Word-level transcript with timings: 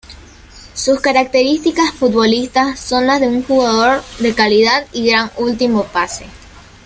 Sus 0.73 0.99
características 0.99 1.91
futbolistas 1.93 2.79
son 2.79 3.05
la 3.05 3.19
de 3.19 3.27
un 3.27 3.43
jugador 3.43 4.03
de 4.17 4.33
calidad 4.33 4.87
y 4.93 5.05
gran 5.05 5.29
último 5.37 5.83
pase. 5.93 6.25